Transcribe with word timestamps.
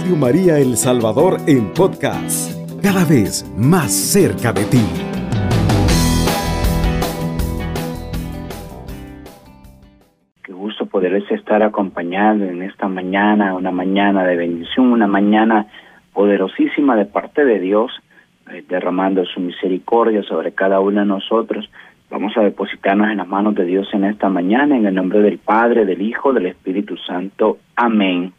Radio 0.00 0.16
María 0.16 0.58
El 0.58 0.78
Salvador 0.78 1.36
en 1.46 1.74
podcast, 1.74 2.56
cada 2.82 3.04
vez 3.04 3.44
más 3.54 3.92
cerca 3.92 4.50
de 4.50 4.64
ti. 4.64 4.80
Qué 10.42 10.52
gusto 10.54 10.86
poderles 10.86 11.30
estar 11.30 11.62
acompañando 11.62 12.46
en 12.46 12.62
esta 12.62 12.88
mañana, 12.88 13.54
una 13.54 13.70
mañana 13.72 14.24
de 14.24 14.36
bendición, 14.36 14.90
una 14.90 15.06
mañana 15.06 15.66
poderosísima 16.14 16.96
de 16.96 17.04
parte 17.04 17.44
de 17.44 17.58
Dios, 17.58 17.92
eh, 18.50 18.64
derramando 18.66 19.26
su 19.26 19.38
misericordia 19.40 20.22
sobre 20.22 20.52
cada 20.52 20.80
uno 20.80 21.00
de 21.00 21.06
nosotros. 21.06 21.70
Vamos 22.08 22.34
a 22.38 22.40
depositarnos 22.40 23.10
en 23.10 23.18
las 23.18 23.28
manos 23.28 23.54
de 23.54 23.66
Dios 23.66 23.86
en 23.92 24.04
esta 24.04 24.30
mañana, 24.30 24.78
en 24.78 24.86
el 24.86 24.94
nombre 24.94 25.20
del 25.20 25.36
Padre, 25.36 25.84
del 25.84 26.00
Hijo, 26.00 26.32
del 26.32 26.46
Espíritu 26.46 26.96
Santo. 26.96 27.58
Amén. 27.76 28.32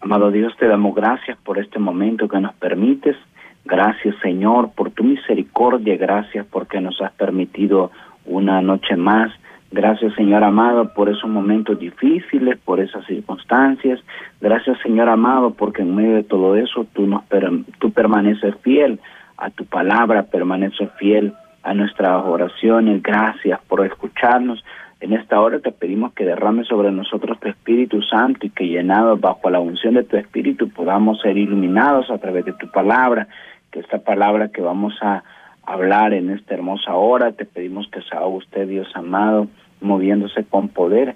Amado 0.00 0.30
Dios, 0.30 0.54
te 0.58 0.68
damos 0.68 0.94
gracias 0.94 1.38
por 1.38 1.58
este 1.58 1.78
momento 1.78 2.28
que 2.28 2.40
nos 2.40 2.54
permites. 2.54 3.16
Gracias, 3.64 4.14
Señor, 4.22 4.70
por 4.74 4.90
tu 4.90 5.02
misericordia. 5.02 5.96
Gracias 5.96 6.46
porque 6.46 6.80
nos 6.80 7.00
has 7.00 7.12
permitido 7.12 7.90
una 8.24 8.60
noche 8.60 8.96
más. 8.96 9.32
Gracias, 9.72 10.14
Señor 10.14 10.44
amado, 10.44 10.94
por 10.94 11.08
esos 11.08 11.28
momentos 11.28 11.78
difíciles, 11.78 12.56
por 12.64 12.78
esas 12.78 13.04
circunstancias. 13.06 14.00
Gracias, 14.40 14.78
Señor 14.82 15.08
amado, 15.08 15.50
porque 15.50 15.82
en 15.82 15.94
medio 15.94 16.14
de 16.14 16.22
todo 16.22 16.54
eso 16.54 16.86
tú, 16.92 17.06
nos, 17.06 17.24
tú 17.80 17.90
permaneces 17.90 18.54
fiel 18.62 19.00
a 19.36 19.50
tu 19.50 19.64
palabra, 19.64 20.22
permaneces 20.22 20.88
fiel 20.98 21.34
a 21.64 21.74
nuestras 21.74 22.24
oraciones. 22.24 23.02
Gracias 23.02 23.60
por 23.68 23.84
escucharnos. 23.84 24.64
En 24.98 25.12
esta 25.12 25.38
hora 25.40 25.58
te 25.58 25.72
pedimos 25.72 26.14
que 26.14 26.24
derrame 26.24 26.64
sobre 26.64 26.90
nosotros 26.90 27.38
tu 27.38 27.48
Espíritu 27.48 28.00
Santo 28.00 28.46
y 28.46 28.50
que 28.50 28.66
llenados 28.66 29.20
bajo 29.20 29.50
la 29.50 29.60
unción 29.60 29.92
de 29.94 30.04
tu 30.04 30.16
Espíritu 30.16 30.70
podamos 30.70 31.20
ser 31.20 31.36
iluminados 31.36 32.10
a 32.10 32.16
través 32.16 32.46
de 32.46 32.54
tu 32.54 32.70
palabra, 32.70 33.28
que 33.70 33.80
esta 33.80 33.98
palabra 33.98 34.48
que 34.48 34.62
vamos 34.62 34.94
a 35.02 35.22
hablar 35.64 36.14
en 36.14 36.30
esta 36.30 36.54
hermosa 36.54 36.94
hora, 36.94 37.32
te 37.32 37.44
pedimos 37.44 37.88
que 37.90 38.00
sea 38.02 38.24
usted, 38.24 38.68
Dios 38.68 38.88
amado, 38.94 39.48
moviéndose 39.82 40.44
con 40.44 40.68
poder 40.68 41.14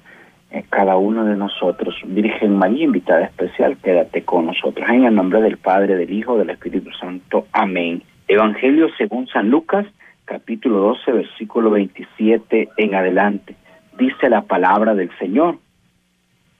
en 0.50 0.62
cada 0.68 0.98
uno 0.98 1.24
de 1.24 1.36
nosotros. 1.36 1.94
Virgen 2.04 2.58
María, 2.58 2.84
invitada 2.84 3.24
especial, 3.24 3.78
quédate 3.78 4.24
con 4.24 4.44
nosotros. 4.44 4.86
En 4.90 5.04
el 5.04 5.14
nombre 5.14 5.40
del 5.40 5.56
Padre, 5.56 5.96
del 5.96 6.12
Hijo, 6.12 6.36
del 6.36 6.50
Espíritu 6.50 6.90
Santo. 7.00 7.46
Amén. 7.52 8.02
Evangelio 8.28 8.88
según 8.98 9.26
San 9.28 9.48
Lucas, 9.48 9.86
capítulo 10.26 10.80
12, 10.80 11.12
versículo 11.12 11.70
27 11.70 12.68
en 12.76 12.94
adelante 12.94 13.56
dice 13.98 14.28
la 14.28 14.42
palabra 14.42 14.94
del 14.94 15.10
Señor. 15.18 15.58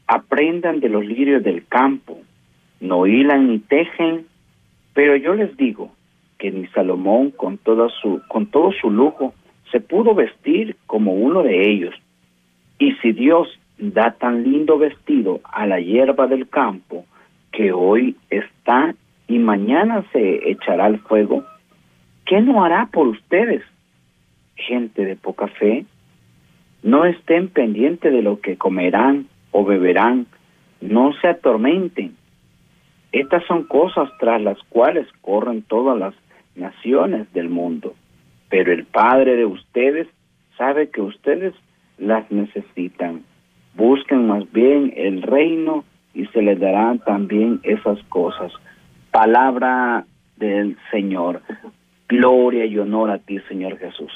Aprendan 0.07 0.81
de 0.81 0.89
los 0.89 1.05
lirios 1.05 1.43
del 1.43 1.67
campo, 1.67 2.19
no 2.81 3.07
hilan 3.07 3.49
ni 3.49 3.59
tejen, 3.61 4.27
pero 4.95 5.17
yo 5.17 5.35
les 5.35 5.57
digo 5.57 5.93
que 6.39 6.51
ni 6.51 6.67
Salomón 6.69 7.31
con 7.31 7.61
su 8.01 8.23
con 8.29 8.47
todo 8.47 8.73
su 8.73 8.91
lujo 8.91 9.35
se 9.71 9.81
pudo 9.81 10.15
vestir 10.15 10.77
como 10.87 11.13
uno 11.13 11.43
de 11.43 11.71
ellos. 11.71 11.95
Y 12.79 12.93
si 12.97 13.13
Dios 13.13 13.49
da 13.79 14.13
tan 14.13 14.43
lindo 14.43 14.79
vestido 14.79 15.41
a 15.45 15.67
la 15.67 15.81
hierba 15.81 16.27
del 16.27 16.49
campo 16.49 17.05
que 17.53 17.73
hoy 17.73 18.17
está 18.31 18.95
y 19.29 19.39
mañana 19.39 20.05
se 20.13 20.51
echará 20.51 20.87
al 20.87 20.99
fuego, 21.01 21.45
¿qué 22.27 22.41
no 22.41 22.65
hará 22.65 22.87
por 22.87 23.07
ustedes, 23.07 23.63
gente 24.57 25.05
de 25.05 25.17
poca 25.17 25.47
fe? 25.47 25.85
No 26.83 27.05
estén 27.05 27.49
pendientes 27.49 28.13
de 28.13 28.23
lo 28.23 28.41
que 28.41 28.57
comerán 28.57 29.27
o 29.51 29.65
beberán, 29.65 30.27
no 30.81 31.13
se 31.21 31.29
atormenten. 31.29 32.17
Estas 33.13 33.45
son 33.47 33.65
cosas 33.65 34.09
tras 34.19 34.41
las 34.41 34.59
cuales 34.71 35.07
corren 35.21 35.63
todas 35.63 35.99
las 35.99 36.15
naciones 36.55 37.33
del 37.33 37.49
mundo, 37.49 37.95
pero 38.49 38.73
el 38.73 38.85
Padre 38.85 39.37
de 39.37 39.47
ustedes 39.47 40.09
sabe 40.57 40.91
que 40.91 41.01
ustedes 41.01 41.55
las 41.99 42.31
necesitan. 42.31 43.25
Busquen 43.75 44.27
más 44.27 44.51
bien 44.53 44.93
el 44.97 45.23
reino 45.23 45.85
y 46.15 46.27
se 46.27 46.43
les 46.43 46.59
darán 46.59 46.99
también 47.01 47.61
esas 47.63 48.03
cosas. 48.05 48.53
Palabra 49.11 50.05
del 50.37 50.77
Señor. 50.91 51.43
Gloria 52.09 52.65
y 52.65 52.79
honor 52.79 53.11
a 53.11 53.19
ti, 53.19 53.39
Señor 53.49 53.79
Jesús. 53.79 54.13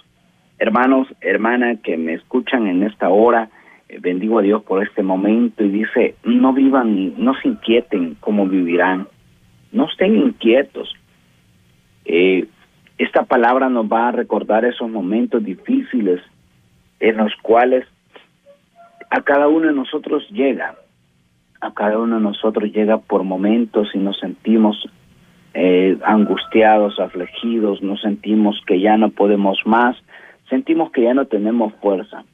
Hermanos, 0.65 1.09
hermanas 1.21 1.81
que 1.83 1.99
me 1.99 2.15
escuchan 2.15 2.67
en 2.67 2.85
esta 2.85 3.11
hora, 3.11 3.51
eh, 3.87 3.99
bendigo 4.01 4.39
a 4.39 4.43
Dios 4.43 4.63
por 4.63 4.83
este 4.83 5.03
momento 5.03 5.63
y 5.63 5.69
dice, 5.69 6.15
no 6.25 6.55
vivan, 6.55 7.23
no 7.23 7.35
se 7.35 7.49
inquieten 7.49 8.15
como 8.19 8.49
vivirán, 8.49 9.07
no 9.73 9.85
estén 9.85 10.17
inquietos. 10.17 10.91
Eh, 12.07 12.47
esta 12.97 13.25
palabra 13.25 13.69
nos 13.69 13.93
va 13.93 14.09
a 14.09 14.13
recordar 14.13 14.65
esos 14.65 14.89
momentos 14.89 15.45
difíciles 15.45 16.23
en 16.99 17.19
los 17.19 17.35
cuales 17.43 17.85
a 19.11 19.21
cada 19.21 19.49
uno 19.49 19.67
de 19.67 19.75
nosotros 19.75 20.27
llega, 20.31 20.77
a 21.61 21.75
cada 21.75 21.99
uno 21.99 22.17
de 22.17 22.23
nosotros 22.23 22.73
llega 22.73 22.97
por 22.97 23.23
momentos 23.23 23.91
y 23.93 23.99
nos 23.99 24.19
sentimos 24.19 24.83
eh, 25.53 25.99
angustiados, 26.07 26.99
afligidos, 26.99 27.83
nos 27.83 28.01
sentimos 28.01 28.59
que 28.67 28.81
ya 28.81 28.97
no 28.97 29.11
podemos 29.11 29.59
más, 29.67 29.95
sentimos 30.49 30.91
que 30.91 31.03
ya 31.03 31.15
no 31.15 31.27
tenemos 31.27 31.73
fuerza, 31.75 32.25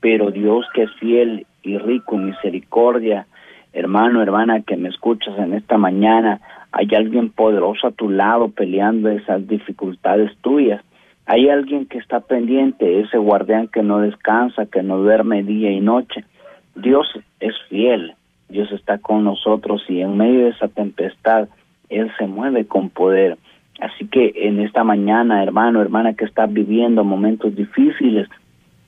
pero 0.00 0.30
Dios 0.30 0.66
que 0.74 0.84
es 0.84 0.90
fiel 0.94 1.46
y 1.62 1.78
rico 1.78 2.16
en 2.16 2.26
misericordia, 2.26 3.26
hermano, 3.72 4.22
hermana 4.22 4.62
que 4.62 4.76
me 4.76 4.88
escuchas 4.88 5.38
en 5.38 5.54
esta 5.54 5.78
mañana, 5.78 6.40
hay 6.72 6.88
alguien 6.94 7.30
poderoso 7.30 7.88
a 7.88 7.92
tu 7.92 8.10
lado 8.10 8.48
peleando 8.48 9.08
esas 9.08 9.46
dificultades 9.46 10.36
tuyas. 10.40 10.82
Hay 11.26 11.48
alguien 11.48 11.86
que 11.86 11.98
está 11.98 12.20
pendiente, 12.20 13.00
ese 13.00 13.18
guardián 13.18 13.68
que 13.68 13.82
no 13.82 14.00
descansa, 14.00 14.66
que 14.66 14.82
no 14.82 14.98
duerme 14.98 15.42
día 15.42 15.70
y 15.70 15.80
noche. 15.80 16.24
Dios 16.74 17.06
es 17.40 17.54
fiel, 17.68 18.14
Dios 18.48 18.70
está 18.72 18.98
con 18.98 19.24
nosotros 19.24 19.82
y 19.88 20.00
en 20.00 20.16
medio 20.16 20.44
de 20.44 20.50
esa 20.50 20.68
tempestad, 20.68 21.48
Él 21.88 22.10
se 22.18 22.26
mueve 22.26 22.66
con 22.66 22.90
poder. 22.90 23.36
Así 23.80 24.06
que 24.08 24.32
en 24.34 24.60
esta 24.60 24.84
mañana, 24.84 25.42
hermano, 25.42 25.80
hermana, 25.80 26.14
que 26.14 26.26
estás 26.26 26.52
viviendo 26.52 27.02
momentos 27.02 27.56
difíciles, 27.56 28.28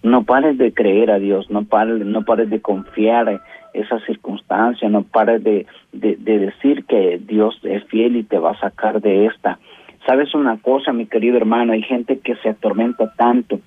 no 0.02 0.24
pares 0.24 0.58
de 0.58 0.74
creer 0.74 1.10
a 1.10 1.18
Dios, 1.18 1.50
no 1.50 1.64
pares, 1.64 2.04
no 2.04 2.22
pares 2.22 2.50
de 2.50 2.60
confiar 2.60 3.28
en 3.28 3.40
esas 3.72 4.04
circunstancias, 4.04 4.90
no 4.90 5.02
pares 5.02 5.42
de, 5.42 5.66
de, 5.92 6.16
decir 6.16 6.84
que 6.84 7.18
Dios 7.26 7.58
es 7.62 7.84
fiel 7.84 8.16
y 8.16 8.22
te 8.22 8.38
va 8.38 8.50
a 8.50 8.60
sacar 8.60 9.00
de 9.00 9.26
esta. 9.26 9.58
¿Sabes 10.06 10.34
una 10.34 10.58
cosa, 10.58 10.92
mi 10.92 11.06
querido 11.06 11.36
hermano? 11.36 11.72
Hay 11.72 11.82
gente 11.82 12.18
que 12.18 12.34
se 12.36 12.50
atormenta 12.50 13.12
tanto. 13.14 13.60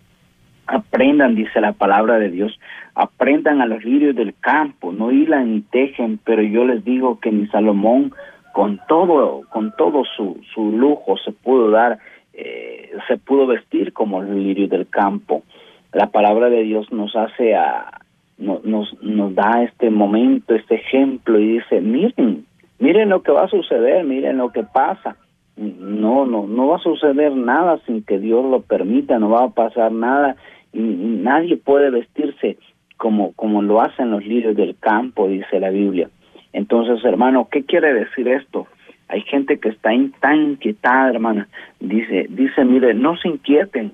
Aprendan, 0.68 1.35
dice 1.35 1.62
la 1.62 1.74
palabra 1.74 2.19
de 2.19 2.30
Dios, 2.30 2.59
aprendan 2.94 3.62
a 3.62 3.66
los 3.66 3.84
lirios 3.84 4.16
del 4.16 4.35
campo, 4.40 4.91
no 4.91 5.12
hilan 5.12 5.53
ni 5.53 5.62
tejen, 5.62 6.19
pero 6.24 6.41
yo 6.41 6.66
les 6.66 6.84
digo 6.84 7.19
que 7.19 7.31
ni 7.31 7.47
Salomón 7.47 8.14
con 8.55 8.79
todo, 8.88 9.41
con 9.49 9.73
todo 9.73 10.05
su, 10.16 10.39
su 10.53 10.71
lujo 10.71 11.17
se 11.17 11.33
pudo 11.33 11.71
dar, 11.71 11.99
eh, 12.33 12.89
se 13.05 13.17
pudo 13.17 13.47
vestir 13.47 13.91
como 13.91 14.21
el 14.21 14.41
lirio 14.41 14.69
del 14.69 14.88
campo. 14.88 15.43
La 15.91 16.07
palabra 16.07 16.49
de 16.49 16.63
Dios 16.63 16.89
nos 16.89 17.13
hace 17.17 17.53
a, 17.53 17.99
nos, 18.38 18.63
nos 19.03 19.35
da 19.35 19.61
este 19.63 19.89
momento, 19.89 20.55
este 20.55 20.75
ejemplo 20.75 21.38
y 21.38 21.55
dice, 21.55 21.81
miren, 21.81 22.45
miren 22.79 23.09
lo 23.09 23.23
que 23.23 23.33
va 23.33 23.43
a 23.43 23.49
suceder, 23.49 24.05
miren 24.05 24.38
lo 24.38 24.53
que 24.53 24.63
pasa. 24.63 25.17
No, 25.57 26.25
no, 26.25 26.47
no 26.47 26.67
va 26.67 26.77
a 26.77 26.79
suceder 26.79 27.35
nada 27.35 27.81
sin 27.85 28.03
que 28.05 28.19
Dios 28.19 28.45
lo 28.45 28.61
permita, 28.61 29.19
no 29.19 29.31
va 29.31 29.43
a 29.43 29.49
pasar 29.49 29.91
nada 29.91 30.37
y, 30.72 30.79
nadie 30.79 31.57
puede 31.57 31.89
vestirse 31.89 32.57
como, 32.95 33.33
como 33.33 33.61
lo 33.61 33.81
hacen 33.81 34.11
los 34.11 34.25
lirios 34.25 34.55
del 34.55 34.78
campo, 34.79 35.28
dice 35.28 35.59
la 35.59 35.72
Biblia. 35.72 36.09
Entonces, 36.55 37.03
hermano, 37.03 37.49
¿qué 37.52 37.66
quiere 37.66 37.93
decir 37.93 38.29
esto? 38.29 38.66
Hay 39.09 39.23
gente 39.23 39.59
que 39.59 39.67
está 39.67 39.90
tan 40.22 40.52
inquietada, 40.52 41.09
hermana. 41.09 41.49
Dice, 41.81 42.28
dice, 42.29 42.63
mire, 42.63 42.93
no 42.93 43.17
se 43.17 43.28
inquieten, 43.28 43.91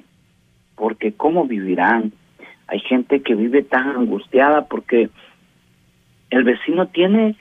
porque 0.76 1.12
¿cómo 1.12 1.48
vivirán? 1.48 2.12
Hay 2.68 2.80
gente 2.82 3.24
que 3.24 3.34
vive 3.34 3.64
tan 3.64 3.90
angustiada 3.90 4.66
porque 4.66 5.10
el 6.30 6.44
vecino 6.44 6.86
tiene, 6.86 7.36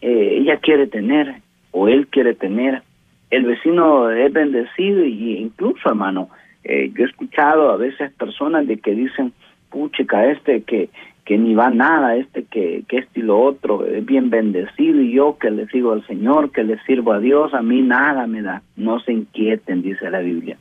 eh, 0.00 0.38
ella 0.40 0.56
quiere 0.56 0.88
tener, 0.88 1.36
o 1.70 1.86
él 1.86 2.08
quiere 2.08 2.34
tener. 2.34 2.82
El 3.30 3.44
vecino 3.44 4.10
es 4.10 4.32
bendecido 4.32 5.04
y 5.04 5.36
incluso, 5.36 5.88
hermano, 5.88 6.30
eh, 6.64 6.90
yo 6.96 7.04
he 7.04 7.08
escuchado 7.08 7.70
a 7.70 7.76
veces 7.76 8.10
personas 8.14 8.66
de 8.66 8.76
que 8.78 8.90
dicen, 8.90 9.32
puchica, 9.70 10.26
este 10.26 10.62
que 10.62 10.88
que 11.24 11.38
ni 11.38 11.54
va 11.54 11.70
nada, 11.70 12.16
este 12.16 12.44
que, 12.44 12.84
que 12.86 12.98
este 12.98 13.20
y 13.20 13.22
lo 13.22 13.40
otro, 13.40 13.86
es 13.86 14.04
bien 14.04 14.28
bendecido 14.28 15.00
y 15.00 15.12
yo 15.12 15.38
que 15.38 15.50
le 15.50 15.66
sigo 15.68 15.92
al 15.92 16.06
Señor, 16.06 16.52
que 16.52 16.64
le 16.64 16.78
sirvo 16.80 17.12
a 17.12 17.18
Dios, 17.18 17.54
a 17.54 17.62
mí 17.62 17.80
nada 17.80 18.26
me 18.26 18.42
da. 18.42 18.62
No 18.76 19.00
se 19.00 19.12
inquieten, 19.12 19.82
dice 19.82 20.10
la 20.10 20.20
Biblia. 20.20 20.58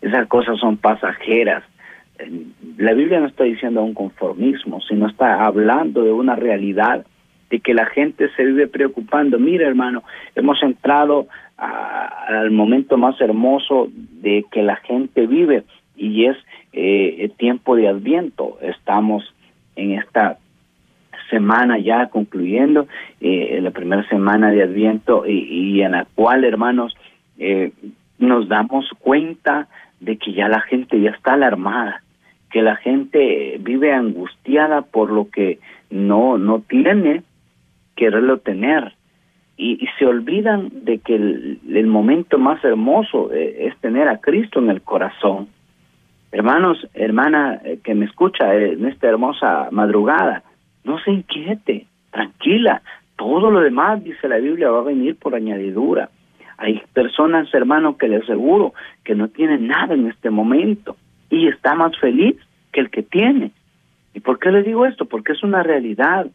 Esas 0.00 0.28
cosas 0.28 0.58
son 0.58 0.76
pasajeras. 0.76 1.64
La 2.78 2.94
Biblia 2.94 3.20
no 3.20 3.26
está 3.26 3.44
diciendo 3.44 3.82
un 3.82 3.94
conformismo, 3.94 4.80
sino 4.82 5.08
está 5.08 5.44
hablando 5.44 6.02
de 6.04 6.12
una 6.12 6.36
realidad 6.36 7.04
de 7.50 7.60
que 7.60 7.74
la 7.74 7.86
gente 7.86 8.28
se 8.36 8.44
vive 8.44 8.68
preocupando. 8.68 9.38
Mira, 9.38 9.66
hermano, 9.66 10.04
hemos 10.34 10.62
entrado 10.62 11.26
al 11.56 12.50
momento 12.50 12.96
más 12.96 13.20
hermoso 13.20 13.88
de 13.92 14.44
que 14.50 14.62
la 14.62 14.76
gente 14.76 15.26
vive 15.26 15.64
y 15.96 16.26
es 16.26 16.36
eh, 16.72 17.30
tiempo 17.38 17.76
de 17.76 17.88
Adviento. 17.88 18.58
Estamos 18.60 19.34
en 19.76 19.92
esta 19.92 20.38
semana 21.30 21.78
ya 21.78 22.06
concluyendo, 22.06 22.86
eh, 23.20 23.58
la 23.62 23.70
primera 23.70 24.06
semana 24.08 24.50
de 24.50 24.62
Adviento 24.62 25.24
y, 25.26 25.80
en 25.82 25.92
la 25.92 26.06
cual, 26.14 26.44
hermanos, 26.44 26.96
eh, 27.38 27.72
nos 28.18 28.48
damos 28.48 28.88
cuenta 28.98 29.68
de 30.00 30.16
que 30.16 30.32
ya 30.32 30.48
la 30.48 30.60
gente 30.60 31.00
ya 31.00 31.10
está 31.10 31.34
alarmada, 31.34 32.02
que 32.50 32.62
la 32.62 32.76
gente 32.76 33.58
vive 33.60 33.92
angustiada 33.92 34.82
por 34.82 35.10
lo 35.10 35.28
que 35.30 35.58
no, 35.90 36.38
no 36.38 36.60
tiene, 36.60 37.22
quererlo 37.94 38.38
tener. 38.38 38.94
Y, 39.58 39.86
se 39.98 40.04
olvidan 40.04 40.68
de 40.84 40.98
que 40.98 41.14
el, 41.14 41.86
momento 41.86 42.38
más 42.38 42.62
hermoso 42.62 43.32
eh, 43.32 43.66
es 43.66 43.76
tener 43.78 44.06
a 44.08 44.18
Cristo 44.18 44.58
en 44.60 44.68
el 44.68 44.82
corazón. 44.82 45.48
Hermanos, 46.32 46.86
hermana 46.94 47.60
eh, 47.64 47.78
que 47.82 47.94
me 47.94 48.06
escucha 48.06 48.54
en 48.54 48.86
esta 48.86 49.08
hermosa 49.08 49.68
madrugada, 49.70 50.42
no 50.84 50.98
se 51.00 51.10
inquiete, 51.10 51.86
tranquila. 52.10 52.82
Todo 53.16 53.50
lo 53.50 53.60
demás, 53.60 54.02
dice 54.04 54.28
la 54.28 54.36
Biblia, 54.36 54.70
va 54.70 54.80
a 54.80 54.84
venir 54.84 55.16
por 55.16 55.34
añadidura. 55.34 56.10
Hay 56.58 56.82
personas, 56.92 57.52
hermanos, 57.52 57.96
que 57.98 58.08
les 58.08 58.22
aseguro 58.22 58.74
que 59.04 59.14
no 59.14 59.28
tienen 59.28 59.66
nada 59.66 59.94
en 59.94 60.06
este 60.06 60.30
momento 60.30 60.96
y 61.30 61.48
está 61.48 61.74
más 61.74 61.96
feliz 61.98 62.36
que 62.72 62.80
el 62.80 62.90
que 62.90 63.02
tiene. 63.02 63.50
¿Y 64.14 64.20
por 64.20 64.38
qué 64.38 64.50
le 64.50 64.62
digo 64.62 64.86
esto? 64.86 65.04
Porque 65.04 65.32
es 65.32 65.42
una 65.42 65.62
realidad. 65.62 66.26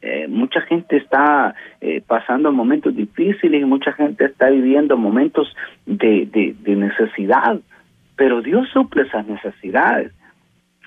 Eh, 0.00 0.26
mucha 0.28 0.60
gente 0.62 0.96
está 0.96 1.54
eh, 1.80 2.02
pasando 2.06 2.52
momentos 2.52 2.94
difíciles 2.94 3.60
y 3.60 3.64
mucha 3.64 3.92
gente 3.92 4.24
está 4.24 4.48
viviendo 4.50 4.96
momentos 4.96 5.54
de, 5.84 6.54
necesidad, 6.64 7.58
pero 8.16 8.42
Dios 8.42 8.68
suple 8.72 9.02
esas 9.02 9.26
necesidades. 9.26 10.12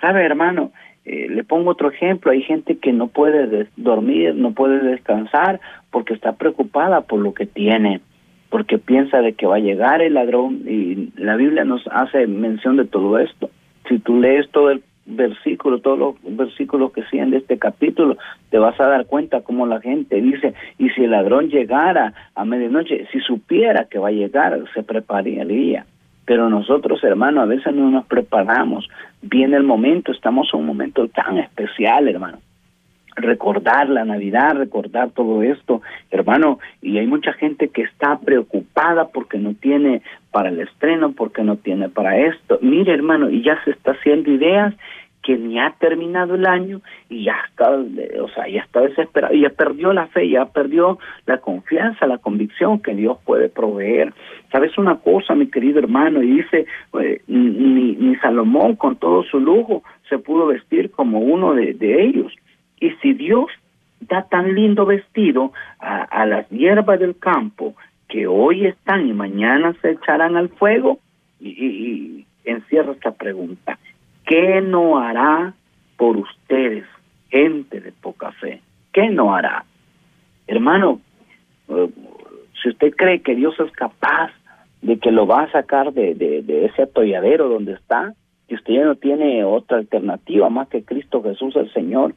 ¿Sabe, 0.02 0.26
hermano? 0.26 0.72
Eh, 1.06 1.28
le 1.30 1.44
pongo 1.44 1.72
otro 1.72 1.90
ejemplo, 1.90 2.32
hay 2.32 2.42
gente 2.42 2.78
que 2.78 2.92
no 2.92 3.08
puede 3.08 3.68
dormir, 3.78 4.36
no 4.36 4.54
puede 4.54 4.80
descansar 4.80 5.60
porque 5.92 6.14
está 6.14 6.34
preocupada 6.34 7.02
por 7.02 7.20
lo 7.20 7.34
que 7.34 7.46
tiene 7.46 8.02
porque 8.50 8.80
piensa 8.80 9.22
de 9.22 9.34
que 9.34 9.46
va 9.46 9.58
a 9.58 9.60
llegar 9.60 10.02
el 10.02 10.16
ladrón 10.16 10.64
y 10.68 11.12
la 11.16 11.36
Biblia 11.36 11.64
nos 11.66 11.86
hace 11.92 12.26
mención 12.28 12.78
de 12.78 12.86
todo 12.86 13.20
esto. 13.20 13.50
Si 13.88 14.00
tú 14.00 14.20
lees 14.20 14.50
todo 14.52 14.72
el 14.72 14.84
versículo, 15.06 15.80
todos 15.80 16.00
los 16.00 16.16
versículos 16.36 16.92
que 16.92 17.04
siguen 17.06 17.32
de 17.32 17.38
este 17.38 17.58
capítulo, 17.58 18.18
te 18.50 18.58
vas 18.58 18.80
a 18.80 18.88
dar 18.88 19.06
cuenta 19.06 19.42
cómo 19.42 19.66
la 19.66 19.80
gente 19.82 20.22
dice, 20.22 20.54
y 20.78 20.90
si 20.90 21.04
el 21.04 21.12
ladrón 21.12 21.50
llegara 21.50 22.14
a 22.36 22.46
medianoche, 22.46 23.08
si 23.12 23.20
supiera 23.20 23.86
que 23.86 24.00
va 24.00 24.10
a 24.10 24.12
llegar, 24.12 24.60
se 24.74 24.84
prepararía. 24.84 25.86
Pero 26.30 26.48
nosotros, 26.48 27.04
hermano, 27.04 27.42
a 27.42 27.46
veces 27.46 27.74
no 27.74 27.90
nos 27.90 28.06
preparamos. 28.06 28.88
Viene 29.20 29.58
el 29.58 29.64
momento, 29.64 30.12
estamos 30.12 30.48
en 30.54 30.60
un 30.60 30.68
momento 30.68 31.08
tan 31.08 31.40
especial, 31.40 32.08
hermano 32.08 32.38
recordar 33.16 33.90
la 33.90 34.06
Navidad, 34.06 34.56
recordar 34.56 35.10
todo 35.10 35.44
esto, 35.44 35.82
hermano, 36.10 36.60
y 36.82 37.00
hay 37.00 37.08
mucha 37.08 37.34
gente 37.34 37.68
que 37.68 37.82
está 37.82 38.18
preocupada 38.20 39.10
porque 39.10 39.38
no 39.38 39.56
tiene 39.56 40.02
para 40.32 40.50
el 40.50 40.60
estreno, 40.62 41.12
porque 41.12 41.44
no 41.44 41.58
tiene 41.58 41.90
para 41.90 42.18
esto. 42.18 42.60
Mire, 42.62 42.94
hermano, 42.94 43.30
y 43.30 43.44
ya 43.44 43.62
se 43.66 43.72
está 43.72 43.92
haciendo 43.92 44.32
ideas 44.32 44.74
que 45.30 45.38
ni 45.38 45.60
ha 45.60 45.76
terminado 45.78 46.34
el 46.34 46.48
año 46.48 46.82
y 47.08 47.26
ya 47.26 47.36
está, 47.48 47.70
o 47.70 48.30
sea, 48.30 48.48
ya 48.48 48.62
está 48.62 48.82
desesperado, 48.82 49.36
ya 49.36 49.50
perdió 49.50 49.94
la 49.94 50.08
fe, 50.08 50.28
ya 50.28 50.46
perdió 50.46 50.98
la 51.28 51.38
confianza, 51.38 52.08
la 52.08 52.18
convicción 52.18 52.82
que 52.82 52.96
Dios 52.96 53.20
puede 53.26 53.48
proveer. 53.48 54.12
¿Sabes 54.52 54.76
una 54.80 54.96
cosa, 54.96 55.36
mi 55.36 55.46
querido 55.46 55.78
hermano? 55.78 56.24
Y 56.24 56.32
dice, 56.38 56.66
eh, 57.00 57.22
ni, 57.28 57.96
ni 57.96 58.16
Salomón 58.16 58.76
con 58.76 58.96
todo 58.96 59.22
su 59.22 59.40
lujo 59.40 59.84
se 60.10 60.18
pudo 60.18 60.48
vestir 60.48 60.90
como 60.90 61.20
uno 61.20 61.54
de, 61.54 61.76
de 61.76 62.06
ellos. 62.06 62.34
Y 62.80 62.90
si 63.02 63.14
Dios 63.14 63.52
da 64.00 64.24
tan 64.24 64.56
lindo 64.56 64.88
vestido 64.88 65.52
a, 65.78 66.26
las 66.26 66.50
hierbas 66.50 67.00
del 67.00 67.20
campo 67.20 67.76
que 68.08 68.26
hoy 68.26 68.66
están 68.66 69.08
y 69.08 69.14
mañana 69.14 69.76
se 69.80 69.92
echarán 69.92 70.38
al 70.38 70.50
fuego, 70.50 70.98
y, 71.40 72.26
encierra 72.46 72.94
esta 72.94 73.12
pregunta, 73.12 73.78
¿qué 74.30 74.62
no 74.62 75.00
hará 75.00 75.54
por 75.98 76.16
ustedes, 76.16 76.86
gente 77.32 77.82
de 77.82 77.92
poca 77.92 78.32
fe? 78.34 78.62
¿Qué 78.94 79.10
no 79.10 79.34
hará? 79.34 79.66
Hermano, 80.46 81.02
eh, 81.68 81.90
si 82.62 82.70
usted 82.70 82.94
cree 82.96 83.22
que 83.22 83.34
Dios 83.34 83.60
es 83.60 83.72
capaz 83.72 84.32
de 84.84 85.00
que 85.00 85.12
lo 85.12 85.26
va 85.26 85.44
a 85.44 85.52
sacar 85.52 85.94
de, 85.94 86.44
ese 86.66 86.84
atolladero 86.84 87.50
donde 87.50 87.74
está, 87.74 88.14
que 88.48 88.56
usted 88.56 88.76
ya 88.76 88.86
no 88.86 88.96
tiene 88.96 89.44
otra 89.44 89.78
alternativa 89.78 90.50
más 90.50 90.68
que 90.70 90.84
Cristo 90.84 91.24
Jesús 91.24 91.56
el 91.56 91.74
Señor, 91.74 92.14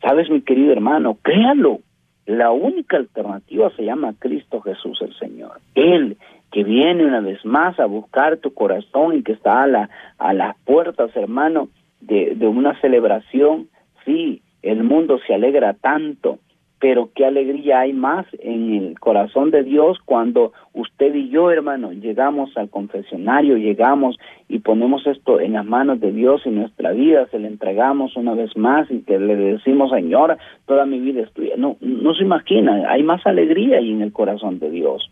Sabes, 0.00 0.30
mi 0.30 0.40
querido 0.40 0.72
hermano, 0.72 1.18
créalo. 1.20 1.80
La 2.24 2.52
única 2.52 2.96
alternativa 2.96 3.70
se 3.76 3.84
llama 3.84 4.14
Cristo 4.18 4.62
Jesús 4.62 4.98
el 5.02 5.14
Señor. 5.18 5.60
Él 5.74 6.16
que 6.50 6.64
viene 6.64 7.04
una 7.04 7.20
vez 7.20 7.44
más 7.44 7.78
a 7.78 7.86
buscar 7.86 8.38
tu 8.38 8.52
corazón 8.52 9.16
y 9.16 9.22
que 9.22 9.32
está 9.32 9.62
a, 9.62 9.66
la, 9.66 9.90
a 10.18 10.32
las 10.34 10.56
puertas, 10.64 11.14
hermano, 11.14 11.68
de, 12.00 12.34
de 12.34 12.46
una 12.46 12.78
celebración. 12.80 13.68
Sí, 14.04 14.42
el 14.62 14.82
mundo 14.84 15.18
se 15.26 15.34
alegra 15.34 15.74
tanto 15.74 16.38
pero 16.80 17.10
qué 17.14 17.26
alegría 17.26 17.80
hay 17.80 17.92
más 17.92 18.26
en 18.38 18.74
el 18.74 18.98
corazón 18.98 19.50
de 19.50 19.62
Dios 19.62 19.98
cuando 20.06 20.52
usted 20.72 21.14
y 21.14 21.28
yo, 21.28 21.50
hermano, 21.50 21.92
llegamos 21.92 22.56
al 22.56 22.70
confesionario, 22.70 23.58
llegamos 23.58 24.16
y 24.48 24.60
ponemos 24.60 25.06
esto 25.06 25.40
en 25.40 25.52
las 25.52 25.66
manos 25.66 26.00
de 26.00 26.10
Dios 26.10 26.40
y 26.46 26.48
nuestra 26.48 26.92
vida, 26.92 27.28
se 27.30 27.38
le 27.38 27.48
entregamos 27.48 28.16
una 28.16 28.32
vez 28.32 28.56
más 28.56 28.90
y 28.90 29.02
que 29.02 29.18
le 29.18 29.36
decimos, 29.36 29.90
Señor, 29.90 30.38
toda 30.66 30.86
mi 30.86 30.98
vida 31.00 31.20
es 31.20 31.32
tuya. 31.32 31.54
No, 31.58 31.76
no 31.80 32.14
se 32.14 32.24
imagina, 32.24 32.90
hay 32.90 33.02
más 33.02 33.26
alegría 33.26 33.76
ahí 33.76 33.92
en 33.92 34.00
el 34.00 34.12
corazón 34.12 34.58
de 34.58 34.70
Dios. 34.70 35.10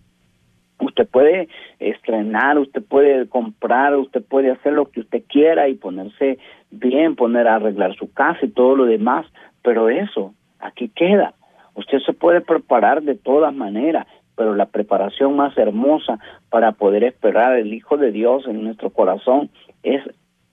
Usted 0.99 1.11
puede 1.13 1.49
estrenar, 1.79 2.59
usted 2.59 2.83
puede 2.83 3.29
comprar, 3.29 3.95
usted 3.95 4.21
puede 4.21 4.51
hacer 4.51 4.73
lo 4.73 4.87
que 4.87 4.99
usted 4.99 5.23
quiera 5.29 5.69
y 5.69 5.75
ponerse 5.75 6.39
bien, 6.73 7.15
poner 7.15 7.47
a 7.47 7.55
arreglar 7.55 7.95
su 7.95 8.13
casa 8.13 8.41
y 8.43 8.49
todo 8.49 8.75
lo 8.75 8.85
demás, 8.85 9.25
pero 9.63 9.89
eso 9.89 10.35
aquí 10.59 10.89
queda 10.89 11.35
Usted 11.77 12.01
se 12.01 12.13
puede 12.13 12.41
preparar 12.41 13.03
de 13.03 13.15
todas 13.15 13.55
maneras, 13.55 14.09
pero 14.35 14.57
la 14.57 14.67
preparación 14.67 15.37
más 15.37 15.57
hermosa 15.57 16.19
para 16.51 16.73
poder 16.73 17.05
esperar 17.05 17.53
al 17.53 17.73
Hijo 17.73 17.97
de 17.97 18.11
Dios 18.11 18.45
en 18.49 18.65
nuestro 18.65 18.91
corazón 18.91 19.51
es 19.85 20.03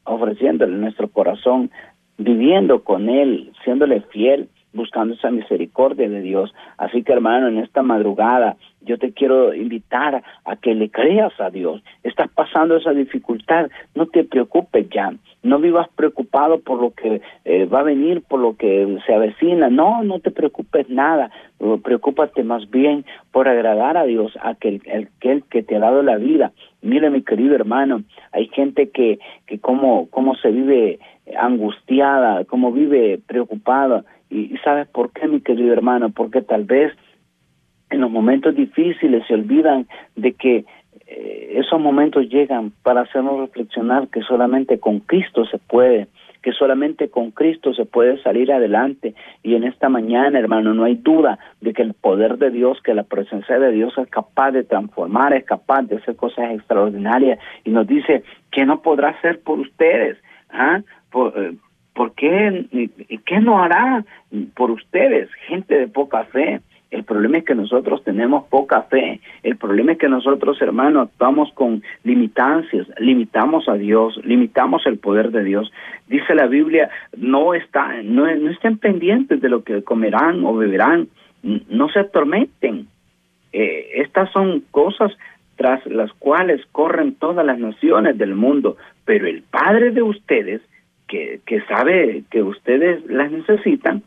ofreciéndole 0.03 0.77
nuestro 0.77 1.07
corazón, 1.07 1.71
viviendo 2.19 2.83
con 2.83 3.09
Él, 3.09 3.51
siéndole 3.63 4.01
fiel, 4.11 4.49
buscando 4.75 5.15
esa 5.15 5.31
misericordia 5.31 6.07
de 6.07 6.21
Dios. 6.21 6.53
Así 6.77 7.01
que 7.01 7.13
hermano, 7.13 7.47
en 7.47 7.57
esta 7.57 7.81
madrugada 7.81 8.57
yo 8.85 8.97
te 8.97 9.11
quiero 9.11 9.53
invitar 9.53 10.23
a 10.45 10.55
que 10.55 10.73
le 10.73 10.89
creas 10.89 11.33
a 11.39 11.49
Dios. 11.49 11.83
Estás 12.03 12.29
pasando 12.31 12.77
esa 12.77 12.91
dificultad, 12.91 13.69
no 13.93 14.05
te 14.07 14.23
preocupes 14.23 14.87
ya, 14.89 15.13
no 15.43 15.59
vivas 15.59 15.87
preocupado 15.95 16.59
por 16.59 16.81
lo 16.81 16.91
que 16.91 17.21
eh, 17.45 17.65
va 17.65 17.81
a 17.81 17.83
venir, 17.83 18.21
por 18.21 18.39
lo 18.39 18.55
que 18.55 18.97
se 19.05 19.13
avecina, 19.13 19.69
no, 19.69 20.03
no 20.03 20.19
te 20.19 20.31
preocupes 20.31 20.89
nada, 20.89 21.31
preocúpate 21.83 22.43
más 22.43 22.69
bien 22.69 23.05
por 23.31 23.47
agradar 23.47 23.97
a 23.97 24.05
Dios, 24.05 24.33
a 24.41 24.49
aquel, 24.49 24.81
el, 24.85 25.09
que 25.43 25.63
te 25.63 25.75
ha 25.75 25.79
dado 25.79 26.01
la 26.03 26.17
vida. 26.17 26.51
Mire 26.81 27.09
mi 27.09 27.23
querido 27.23 27.55
hermano, 27.55 28.03
hay 28.31 28.47
gente 28.47 28.89
que, 28.89 29.19
que 29.47 29.59
cómo, 29.59 30.07
cómo 30.09 30.35
se 30.35 30.51
vive 30.51 30.99
angustiada, 31.37 32.45
cómo 32.45 32.71
vive 32.71 33.19
preocupada, 33.25 34.03
y, 34.29 34.57
sabes 34.63 34.87
por 34.87 35.11
qué, 35.11 35.27
mi 35.27 35.41
querido 35.41 35.71
hermano, 35.73 36.09
porque 36.09 36.41
tal 36.41 36.65
vez 36.65 36.91
en 37.89 38.01
los 38.01 38.11
momentos 38.11 38.55
difíciles 38.55 39.23
se 39.27 39.33
olvidan 39.33 39.87
de 40.15 40.33
que 40.33 40.65
eh, 41.07 41.53
esos 41.57 41.79
momentos 41.79 42.27
llegan 42.29 42.71
para 42.83 43.01
hacernos 43.01 43.39
reflexionar 43.39 44.07
que 44.07 44.21
solamente 44.21 44.79
con 44.79 44.99
Cristo 44.99 45.45
se 45.45 45.59
puede, 45.59 46.07
que 46.41 46.51
solamente 46.51 47.09
con 47.09 47.31
Cristo 47.31 47.73
se 47.73 47.85
puede 47.85 48.21
salir 48.23 48.51
adelante. 48.51 49.13
Y 49.43 49.55
en 49.55 49.63
esta 49.63 49.89
mañana, 49.89 50.39
hermano, 50.39 50.73
no 50.73 50.83
hay 50.83 50.95
duda 50.95 51.37
de 51.61 51.73
que 51.73 51.83
el 51.83 51.93
poder 51.93 52.37
de 52.37 52.49
Dios, 52.49 52.81
que 52.83 52.93
la 52.93 53.03
presencia 53.03 53.59
de 53.59 53.71
Dios 53.71 53.97
es 53.97 54.07
capaz 54.09 54.51
de 54.51 54.63
transformar, 54.63 55.33
es 55.33 55.45
capaz 55.45 55.83
de 55.83 55.97
hacer 55.97 56.15
cosas 56.15 56.51
extraordinarias. 56.51 57.39
Y 57.63 57.69
nos 57.69 57.87
dice 57.87 58.23
que 58.51 58.65
no 58.65 58.81
podrá 58.81 59.09
hacer 59.09 59.41
por 59.41 59.59
ustedes. 59.59 60.17
¿ah? 60.49 60.81
Por, 61.11 61.33
eh, 61.37 61.55
¿Por 61.95 62.13
qué? 62.13 62.89
¿Qué 63.25 63.39
no 63.39 63.63
hará 63.63 64.03
por 64.53 64.69
ustedes, 64.69 65.29
gente 65.47 65.79
de 65.79 65.87
poca 65.87 66.25
fe? 66.25 66.59
El 66.95 67.03
problema 67.03 67.39
es 67.39 67.43
que 67.43 67.55
nosotros 67.55 68.05
tenemos 68.05 68.45
poca 68.45 68.83
fe. 68.83 69.19
El 69.43 69.57
problema 69.57 69.91
es 69.91 69.97
que 69.97 70.07
nosotros, 70.07 70.61
hermanos, 70.61 71.09
actuamos 71.09 71.51
con 71.53 71.83
limitancias, 72.05 72.87
limitamos 72.99 73.67
a 73.67 73.73
Dios, 73.73 74.17
limitamos 74.23 74.85
el 74.85 74.97
poder 74.97 75.31
de 75.31 75.43
Dios. 75.43 75.69
Dice 76.07 76.33
la 76.33 76.47
Biblia, 76.47 76.89
no 77.17 77.53
está, 77.53 78.01
no, 78.01 78.33
no 78.33 78.49
estén 78.49 78.77
pendientes 78.77 79.41
de 79.41 79.49
lo 79.49 79.61
que 79.65 79.83
comerán 79.83 80.45
o 80.45 80.55
beberán, 80.55 81.09
no 81.43 81.89
se 81.89 81.99
atormenten. 81.99 82.87
Eh, 83.51 83.89
estas 83.95 84.31
son 84.31 84.63
cosas 84.71 85.11
tras 85.57 85.85
las 85.87 86.13
cuales 86.13 86.61
corren 86.71 87.15
todas 87.15 87.45
las 87.45 87.59
naciones 87.59 88.17
del 88.17 88.35
mundo, 88.35 88.77
pero 89.03 89.27
el 89.27 89.43
Padre 89.43 89.91
de 89.91 90.01
ustedes, 90.01 90.61
que, 91.09 91.41
que 91.45 91.59
sabe 91.63 92.23
que 92.31 92.41
ustedes 92.41 93.05
las 93.07 93.29
necesitan, 93.31 94.01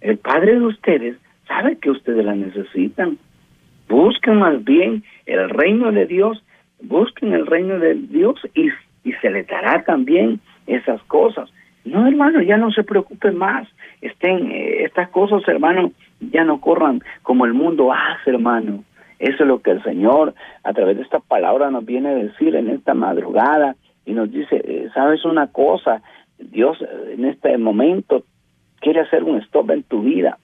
el 0.00 0.18
Padre 0.18 0.54
de 0.58 0.66
ustedes 0.66 1.16
sabe 1.46 1.78
que 1.78 1.90
ustedes 1.90 2.24
las 2.24 2.36
necesitan. 2.36 3.18
Busquen 3.88 4.38
más 4.38 4.64
bien 4.64 5.04
el 5.26 5.50
reino 5.50 5.92
de 5.92 6.06
Dios, 6.06 6.42
busquen 6.82 7.32
el 7.32 7.46
reino 7.46 7.78
de 7.78 7.94
Dios 7.94 8.40
y, 8.54 8.68
y 9.04 9.12
se 9.20 9.30
les 9.30 9.46
dará 9.46 9.84
también 9.84 10.40
esas 10.66 11.02
cosas. 11.04 11.50
No, 11.84 12.06
hermano, 12.06 12.40
ya 12.40 12.56
no 12.56 12.70
se 12.72 12.82
preocupen 12.82 13.36
más. 13.36 13.68
Estén, 14.00 14.50
eh, 14.50 14.84
estas 14.84 15.10
cosas, 15.10 15.46
hermano, 15.46 15.92
ya 16.20 16.44
no 16.44 16.60
corran 16.60 17.00
como 17.22 17.44
el 17.44 17.52
mundo 17.52 17.92
hace, 17.92 18.30
hermano. 18.30 18.84
Eso 19.18 19.42
es 19.42 19.48
lo 19.48 19.60
que 19.60 19.70
el 19.70 19.82
Señor, 19.82 20.34
a 20.64 20.72
través 20.72 20.96
de 20.96 21.02
esta 21.02 21.20
palabra, 21.20 21.70
nos 21.70 21.84
viene 21.84 22.08
a 22.08 22.14
decir 22.14 22.56
en 22.56 22.70
esta 22.70 22.94
madrugada 22.94 23.76
y 24.06 24.12
nos 24.12 24.30
dice, 24.30 24.60
eh, 24.64 24.88
¿sabes 24.94 25.24
una 25.24 25.48
cosa? 25.48 26.02
Dios 26.38 26.78
eh, 26.80 27.14
en 27.16 27.26
este 27.26 27.56
momento 27.58 28.24
quiere 28.80 29.00
hacer 29.00 29.22
un 29.22 29.38
stop 29.38 29.70
en 29.70 29.82
tu 29.82 30.02
vida 30.02 30.38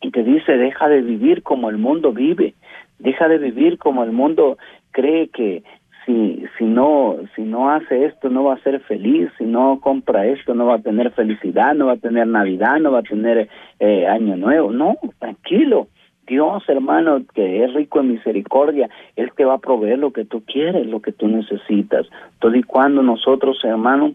y 0.00 0.10
te 0.10 0.22
dice, 0.22 0.56
deja 0.56 0.88
de 0.88 1.02
vivir 1.02 1.42
como 1.42 1.70
el 1.70 1.78
mundo 1.78 2.12
vive, 2.12 2.54
deja 2.98 3.28
de 3.28 3.38
vivir 3.38 3.78
como 3.78 4.04
el 4.04 4.12
mundo 4.12 4.58
cree 4.92 5.28
que 5.28 5.62
si, 6.06 6.44
si 6.56 6.64
no 6.64 7.16
si 7.34 7.42
no 7.42 7.70
hace 7.70 8.04
esto 8.04 8.30
no 8.30 8.44
va 8.44 8.54
a 8.54 8.62
ser 8.62 8.80
feliz, 8.80 9.28
si 9.38 9.44
no 9.44 9.80
compra 9.80 10.26
esto 10.26 10.54
no 10.54 10.66
va 10.66 10.76
a 10.76 10.82
tener 10.82 11.10
felicidad, 11.10 11.74
no 11.74 11.86
va 11.86 11.94
a 11.94 11.98
tener 11.98 12.26
Navidad, 12.26 12.78
no 12.78 12.92
va 12.92 13.00
a 13.00 13.02
tener 13.02 13.48
eh, 13.80 14.06
Año 14.06 14.36
Nuevo. 14.36 14.70
No, 14.70 14.96
tranquilo. 15.18 15.88
Dios, 16.26 16.64
hermano, 16.68 17.22
que 17.34 17.64
es 17.64 17.72
rico 17.74 18.00
en 18.00 18.12
misericordia, 18.12 18.88
Él 19.14 19.30
te 19.36 19.44
va 19.44 19.54
a 19.54 19.58
proveer 19.58 19.98
lo 19.98 20.12
que 20.12 20.24
tú 20.24 20.42
quieres, 20.44 20.86
lo 20.86 21.00
que 21.00 21.12
tú 21.12 21.28
necesitas. 21.28 22.06
Todo 22.40 22.54
y 22.56 22.64
cuando 22.64 23.02
nosotros, 23.02 23.58
hermano, 23.62 24.14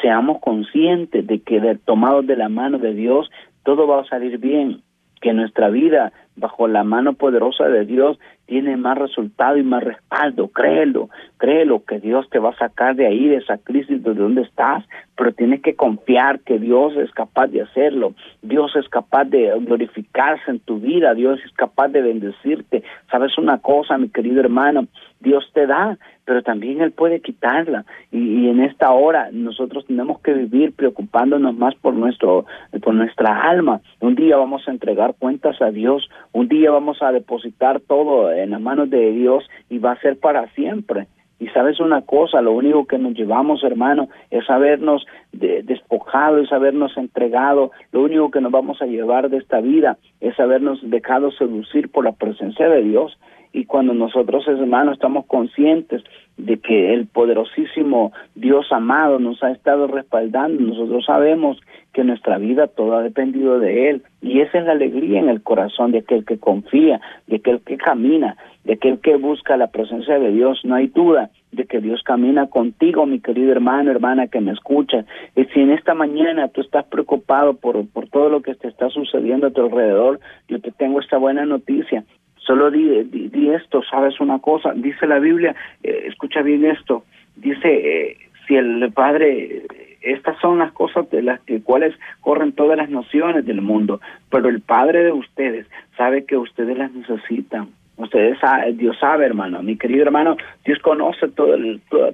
seamos 0.00 0.40
conscientes 0.40 1.26
de 1.26 1.40
que 1.40 1.60
de, 1.60 1.76
tomados 1.76 2.26
de 2.26 2.36
la 2.36 2.48
mano 2.48 2.78
de 2.78 2.94
Dios, 2.94 3.30
todo 3.64 3.86
va 3.88 4.00
a 4.00 4.04
salir 4.04 4.38
bien, 4.38 4.82
que 5.20 5.32
nuestra 5.32 5.68
vida 5.68 6.12
bajo 6.36 6.66
la 6.66 6.84
mano 6.84 7.12
poderosa 7.12 7.68
de 7.68 7.84
Dios 7.84 8.18
tiene 8.46 8.76
más 8.76 8.98
resultado 8.98 9.58
y 9.58 9.62
más 9.62 9.84
respaldo, 9.84 10.48
créelo, 10.48 11.08
créelo 11.36 11.84
que 11.84 12.00
Dios 12.00 12.28
te 12.30 12.40
va 12.40 12.50
a 12.50 12.56
sacar 12.56 12.96
de 12.96 13.06
ahí, 13.06 13.28
de 13.28 13.36
esa 13.36 13.58
crisis 13.58 14.02
de 14.02 14.14
donde 14.14 14.42
estás, 14.42 14.84
pero 15.16 15.32
tienes 15.32 15.62
que 15.62 15.76
confiar 15.76 16.40
que 16.40 16.58
Dios 16.58 16.96
es 16.96 17.12
capaz 17.12 17.46
de 17.48 17.62
hacerlo, 17.62 18.14
Dios 18.42 18.74
es 18.74 18.88
capaz 18.88 19.26
de 19.26 19.52
glorificarse 19.60 20.50
en 20.50 20.58
tu 20.58 20.80
vida, 20.80 21.14
Dios 21.14 21.38
es 21.44 21.52
capaz 21.52 21.88
de 21.88 22.02
bendecirte. 22.02 22.82
¿Sabes 23.10 23.38
una 23.38 23.58
cosa, 23.58 23.98
mi 23.98 24.08
querido 24.08 24.40
hermano? 24.40 24.88
Dios 25.20 25.48
te 25.52 25.66
da, 25.66 25.98
pero 26.24 26.42
también 26.42 26.80
Él 26.80 26.92
puede 26.92 27.20
quitarla. 27.20 27.84
Y, 28.10 28.48
en 28.48 28.60
esta 28.60 28.90
hora 28.90 29.28
nosotros 29.32 29.86
tenemos 29.86 30.20
que 30.20 30.32
vivir 30.32 30.72
preocupándonos 30.74 31.54
más 31.56 31.74
por, 31.76 31.94
nuestro, 31.94 32.46
por 32.82 32.94
nuestra 32.94 33.42
alma. 33.42 33.80
Un 34.00 34.14
día 34.14 34.36
vamos 34.36 34.66
a 34.66 34.70
entregar 34.70 35.14
cuentas 35.18 35.60
a 35.62 35.70
Dios, 35.70 36.08
un 36.32 36.48
día 36.48 36.70
vamos 36.70 37.02
a 37.02 37.12
depositar 37.12 37.80
todo 37.80 38.32
en 38.32 38.50
las 38.50 38.60
manos 38.60 38.90
de 38.90 39.12
Dios 39.12 39.48
y 39.68 39.78
va 39.78 39.92
a 39.92 40.00
ser 40.00 40.18
para 40.18 40.48
siempre. 40.54 41.06
Y 41.40 41.48
sabes 41.48 41.80
una 41.80 42.02
cosa, 42.02 42.42
lo 42.42 42.52
único 42.52 42.86
que 42.86 42.98
nos 42.98 43.14
llevamos, 43.14 43.64
hermano, 43.64 44.10
es 44.30 44.48
habernos 44.50 45.06
despojado, 45.32 46.36
es 46.38 46.52
habernos 46.52 46.94
entregado. 46.98 47.70
Lo 47.92 48.02
único 48.02 48.30
que 48.30 48.42
nos 48.42 48.52
vamos 48.52 48.82
a 48.82 48.86
llevar 48.86 49.30
de 49.30 49.38
esta 49.38 49.62
vida 49.62 49.96
es 50.20 50.38
habernos 50.38 50.78
dejado 50.82 51.30
seducir 51.32 51.90
por 51.90 52.04
la 52.04 52.12
presencia 52.12 52.68
de 52.68 52.82
Dios. 52.82 53.18
Y 53.52 53.64
cuando 53.64 53.94
nosotros, 53.94 54.46
hermanos, 54.46 54.94
estamos 54.94 55.26
conscientes 55.26 56.02
de 56.36 56.58
que 56.58 56.94
el 56.94 57.06
poderosísimo 57.06 58.12
Dios 58.34 58.66
amado 58.70 59.18
nos 59.18 59.42
ha 59.42 59.50
estado 59.50 59.86
respaldando, 59.86 60.62
nosotros 60.62 61.04
sabemos 61.04 61.58
que 61.92 62.04
nuestra 62.04 62.38
vida 62.38 62.68
todo 62.68 62.96
ha 62.96 63.02
dependido 63.02 63.58
de 63.58 63.90
Él. 63.90 64.02
Y 64.22 64.40
esa 64.40 64.58
es 64.58 64.64
la 64.64 64.72
alegría 64.72 65.18
en 65.18 65.28
el 65.28 65.42
corazón 65.42 65.90
de 65.92 65.98
aquel 65.98 66.24
que 66.24 66.38
confía, 66.38 67.00
de 67.26 67.36
aquel 67.36 67.60
que 67.60 67.76
camina, 67.76 68.36
de 68.64 68.74
aquel 68.74 69.00
que 69.00 69.16
busca 69.16 69.56
la 69.56 69.68
presencia 69.68 70.18
de 70.18 70.30
Dios. 70.30 70.60
No 70.64 70.76
hay 70.76 70.86
duda 70.86 71.30
de 71.52 71.64
que 71.66 71.80
Dios 71.80 72.02
camina 72.04 72.46
contigo, 72.46 73.06
mi 73.06 73.20
querido 73.20 73.50
hermano, 73.50 73.90
hermana 73.90 74.28
que 74.28 74.40
me 74.40 74.52
escucha. 74.52 75.04
Y 75.34 75.44
si 75.46 75.60
en 75.60 75.70
esta 75.70 75.94
mañana 75.94 76.48
tú 76.48 76.60
estás 76.60 76.84
preocupado 76.84 77.54
por, 77.54 77.88
por 77.88 78.08
todo 78.08 78.28
lo 78.28 78.40
que 78.40 78.54
te 78.54 78.68
está 78.68 78.88
sucediendo 78.90 79.48
a 79.48 79.50
tu 79.50 79.62
alrededor, 79.62 80.20
yo 80.48 80.60
te 80.60 80.70
tengo 80.70 81.00
esta 81.00 81.18
buena 81.18 81.44
noticia. 81.44 82.04
Solo 82.50 82.68
di, 82.68 83.08
di, 83.08 83.48
esto, 83.54 83.80
sabes 83.84 84.18
una 84.18 84.40
cosa, 84.40 84.72
dice 84.74 85.06
la 85.06 85.20
Biblia, 85.20 85.54
eh, 85.84 86.06
escucha 86.08 86.42
bien 86.42 86.64
esto, 86.64 87.04
dice, 87.36 87.68
eh, 87.68 88.16
si 88.44 88.56
el 88.56 88.90
Padre, 88.92 89.62
estas 90.00 90.36
son 90.40 90.58
las 90.58 90.72
cosas 90.72 91.08
de 91.10 91.22
las 91.22 91.40
que, 91.42 91.62
cuales 91.62 91.94
corren 92.20 92.50
todas 92.50 92.76
las 92.76 92.90
naciones 92.90 93.46
del 93.46 93.62
mundo, 93.62 94.00
pero 94.30 94.48
el 94.48 94.62
Padre 94.62 95.04
de 95.04 95.12
ustedes 95.12 95.68
sabe 95.96 96.24
que 96.24 96.36
ustedes 96.36 96.76
las 96.76 96.90
necesitan. 96.92 97.68
Ustedes 97.96 98.38
Dios 98.78 98.96
sabe, 98.98 99.26
hermano, 99.26 99.62
mi 99.62 99.76
querido 99.76 100.02
hermano, 100.02 100.36
Dios 100.64 100.80
conoce 100.80 101.28
toda 101.28 101.56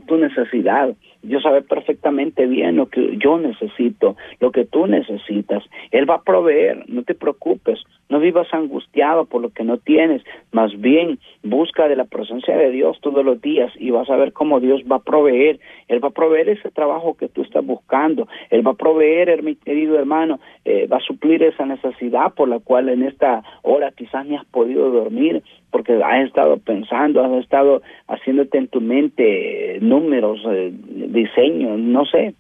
tu 0.06 0.16
necesidad. 0.18 0.90
Dios 1.22 1.42
sabe 1.44 1.62
perfectamente 1.62 2.46
bien 2.46 2.76
lo 2.76 2.86
que 2.90 3.16
yo 3.16 3.38
necesito, 3.38 4.16
lo 4.40 4.50
que 4.50 4.66
tú 4.66 4.86
necesitas. 4.86 5.62
Él 5.92 6.08
va 6.08 6.16
a 6.16 6.22
proveer, 6.22 6.84
no 6.88 7.04
te 7.04 7.14
preocupes, 7.14 7.82
no 8.16 8.20
vivas 8.20 8.48
angustiado 8.52 9.26
por 9.26 9.42
lo 9.42 9.50
que 9.50 9.62
no 9.62 9.76
tienes, 9.76 10.22
más 10.50 10.72
bien 10.80 11.18
busca 11.42 11.86
de 11.86 11.96
la 11.96 12.06
presencia 12.06 12.56
de 12.56 12.70
Dios 12.70 12.98
todos 13.02 13.22
los 13.22 13.42
días 13.42 13.70
y 13.78 13.90
vas 13.90 14.08
a 14.08 14.16
ver 14.16 14.32
cómo 14.32 14.58
Dios 14.58 14.80
va 14.90 14.96
a 14.96 15.00
proveer. 15.00 15.60
Él 15.88 16.02
va 16.02 16.08
a 16.08 16.12
proveer 16.12 16.48
ese 16.48 16.70
trabajo 16.70 17.14
que 17.14 17.28
tú 17.28 17.42
estás 17.42 17.64
buscando. 17.64 18.26
Él 18.48 18.66
va 18.66 18.70
a 18.70 18.74
proveer, 18.74 19.42
mi 19.42 19.54
querido 19.54 19.98
hermano, 19.98 20.40
eh, 20.64 20.86
va 20.86 20.96
a 20.96 21.00
suplir 21.00 21.42
esa 21.42 21.66
necesidad 21.66 22.32
por 22.32 22.48
la 22.48 22.58
cual 22.58 22.88
en 22.88 23.02
esta 23.02 23.42
hora 23.60 23.92
quizás 23.92 24.24
ni 24.24 24.34
has 24.34 24.46
podido 24.46 24.90
dormir 24.90 25.42
porque 25.70 25.92
has 26.02 26.26
estado 26.26 26.56
pensando, 26.56 27.22
has 27.22 27.44
estado 27.44 27.82
haciéndote 28.08 28.56
en 28.56 28.68
tu 28.68 28.80
mente 28.80 29.78
números, 29.82 30.40
eh, 30.48 30.72
diseños, 30.72 31.78
no 31.78 32.06
sé. 32.06 32.34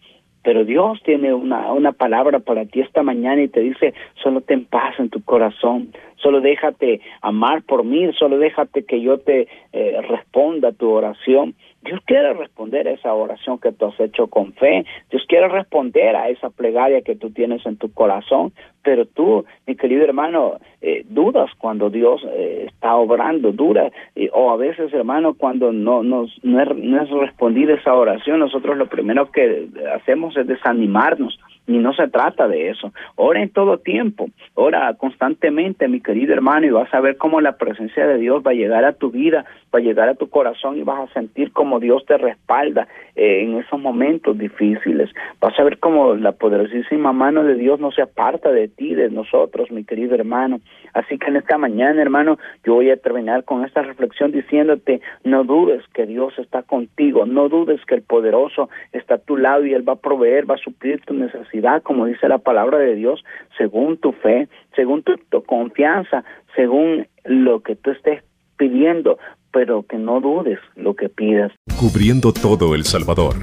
Pero 0.46 0.64
Dios 0.64 1.02
tiene 1.02 1.34
una, 1.34 1.72
una 1.72 1.90
palabra 1.90 2.38
para 2.38 2.66
ti 2.66 2.78
esta 2.80 3.02
mañana 3.02 3.42
y 3.42 3.48
te 3.48 3.58
dice, 3.58 3.94
solo 4.22 4.42
ten 4.42 4.64
paz 4.64 4.94
en 5.00 5.10
tu 5.10 5.20
corazón, 5.24 5.92
solo 6.22 6.40
déjate 6.40 7.00
amar 7.20 7.64
por 7.64 7.82
mí, 7.82 8.12
solo 8.16 8.38
déjate 8.38 8.84
que 8.84 9.00
yo 9.00 9.18
te 9.18 9.48
eh, 9.72 10.00
responda 10.08 10.70
tu 10.70 10.88
oración. 10.88 11.56
Dios 11.86 12.00
quiere 12.04 12.34
responder 12.34 12.88
a 12.88 12.92
esa 12.92 13.14
oración 13.14 13.58
que 13.58 13.72
tú 13.72 13.86
has 13.86 14.00
hecho 14.00 14.26
con 14.26 14.52
fe. 14.54 14.84
Dios 15.10 15.24
quiere 15.28 15.48
responder 15.48 16.16
a 16.16 16.28
esa 16.28 16.50
plegaria 16.50 17.02
que 17.02 17.16
tú 17.16 17.30
tienes 17.30 17.64
en 17.64 17.76
tu 17.76 17.92
corazón. 17.92 18.52
Pero 18.82 19.06
tú, 19.06 19.44
mi 19.66 19.76
querido 19.76 20.04
hermano, 20.04 20.58
eh, 20.80 21.04
dudas 21.08 21.50
cuando 21.58 21.90
Dios 21.90 22.22
eh, 22.28 22.66
está 22.68 22.96
obrando, 22.96 23.52
dura. 23.52 23.90
o 24.32 24.50
a 24.50 24.56
veces, 24.56 24.92
hermano, 24.92 25.34
cuando 25.34 25.72
no, 25.72 26.02
no, 26.02 26.26
no, 26.42 26.64
no 26.82 27.02
es 27.02 27.10
respondida 27.10 27.74
esa 27.74 27.94
oración, 27.94 28.40
nosotros 28.40 28.76
lo 28.76 28.86
primero 28.86 29.30
que 29.30 29.68
hacemos 29.94 30.36
es 30.36 30.46
desanimarnos. 30.46 31.38
Y 31.66 31.78
no 31.78 31.92
se 31.94 32.08
trata 32.08 32.46
de 32.48 32.70
eso. 32.70 32.92
Ora 33.16 33.42
en 33.42 33.50
todo 33.50 33.78
tiempo, 33.78 34.28
ora 34.54 34.94
constantemente, 34.94 35.88
mi 35.88 36.00
querido 36.00 36.32
hermano, 36.32 36.66
y 36.66 36.70
vas 36.70 36.92
a 36.94 37.00
ver 37.00 37.16
cómo 37.16 37.40
la 37.40 37.56
presencia 37.56 38.06
de 38.06 38.18
Dios 38.18 38.42
va 38.46 38.52
a 38.52 38.54
llegar 38.54 38.84
a 38.84 38.92
tu 38.92 39.10
vida, 39.10 39.44
va 39.74 39.80
a 39.80 39.82
llegar 39.82 40.08
a 40.08 40.14
tu 40.14 40.28
corazón 40.28 40.78
y 40.78 40.82
vas 40.82 41.10
a 41.10 41.12
sentir 41.12 41.52
cómo 41.52 41.80
Dios 41.80 42.04
te 42.06 42.16
respalda 42.18 42.86
eh, 43.16 43.42
en 43.42 43.58
esos 43.58 43.80
momentos 43.80 44.38
difíciles. 44.38 45.10
Vas 45.40 45.58
a 45.58 45.64
ver 45.64 45.78
cómo 45.78 46.14
la 46.14 46.32
poderosísima 46.32 47.12
mano 47.12 47.42
de 47.42 47.54
Dios 47.54 47.80
no 47.80 47.90
se 47.90 48.02
aparta 48.02 48.52
de 48.52 48.68
ti, 48.68 48.94
de 48.94 49.10
nosotros, 49.10 49.70
mi 49.70 49.84
querido 49.84 50.14
hermano. 50.14 50.60
Así 50.94 51.18
que 51.18 51.26
en 51.26 51.36
esta 51.36 51.58
mañana, 51.58 52.00
hermano, 52.00 52.38
yo 52.64 52.74
voy 52.74 52.90
a 52.90 52.96
terminar 52.96 53.44
con 53.44 53.64
esta 53.64 53.82
reflexión 53.82 54.32
diciéndote, 54.32 55.00
no 55.24 55.44
dudes 55.44 55.82
que 55.92 56.06
Dios 56.06 56.38
está 56.38 56.62
contigo, 56.62 57.26
no 57.26 57.48
dudes 57.48 57.80
que 57.86 57.96
el 57.96 58.02
poderoso 58.02 58.70
está 58.92 59.16
a 59.16 59.18
tu 59.18 59.36
lado 59.36 59.66
y 59.66 59.74
Él 59.74 59.86
va 59.86 59.94
a 59.94 60.00
proveer, 60.00 60.48
va 60.50 60.54
a 60.54 60.58
suplir 60.58 61.00
tu 61.02 61.14
necesidad, 61.14 61.55
como 61.82 62.06
dice 62.06 62.28
la 62.28 62.38
palabra 62.38 62.78
de 62.78 62.94
Dios, 62.94 63.24
según 63.56 63.98
tu 63.98 64.12
fe, 64.12 64.48
según 64.74 65.02
tu, 65.02 65.14
confianza, 65.44 66.24
según 66.54 67.06
lo 67.24 67.60
que 67.62 67.76
tú 67.76 67.90
estés 67.90 68.22
pidiendo, 68.56 69.18
pero 69.52 69.84
que 69.84 69.96
no 69.96 70.20
dudes 70.20 70.58
lo 70.74 70.94
que 70.94 71.08
pidas. 71.08 71.52
Cubriendo 71.78 72.32
todo 72.32 72.74
El 72.74 72.84
Salvador. 72.84 73.36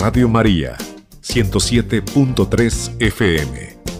Radio 0.00 0.28
María, 0.28 0.76
107.3 1.20 3.00
FM. 3.00 3.91